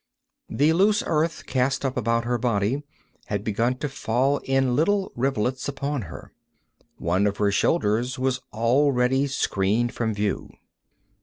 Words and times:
The 0.49 0.73
loose 0.73 1.03
earth 1.05 1.45
cast 1.45 1.85
up 1.85 1.95
about 1.95 2.25
her 2.25 2.39
body 2.39 2.81
had 3.27 3.43
begun 3.43 3.75
to 3.75 3.87
fall 3.87 4.39
in 4.39 4.75
little 4.75 5.11
rivulets 5.15 5.67
upon 5.67 6.01
her. 6.09 6.33
One 6.97 7.27
of 7.27 7.37
her 7.37 7.51
shoulders 7.51 8.17
was 8.17 8.41
already 8.51 9.27
screened 9.27 9.93
from 9.93 10.15
view. 10.15 10.49